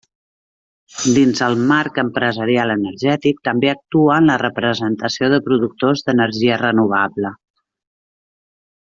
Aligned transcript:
Dins 1.17 1.41
el 1.47 1.57
marc 1.71 1.99
empresarial 2.03 2.73
energètic 2.75 3.43
també 3.49 3.69
actua 3.73 4.15
en 4.23 4.31
la 4.33 4.39
representació 4.43 5.29
de 5.35 5.41
productors 5.51 6.03
d'energia 6.09 6.59
renovable. 6.67 7.33